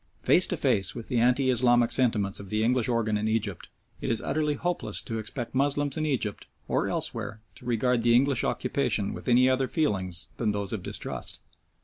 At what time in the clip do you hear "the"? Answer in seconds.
1.09-1.19, 2.49-2.63, 8.01-8.15